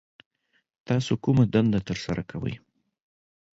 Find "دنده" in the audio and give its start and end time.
1.53-1.79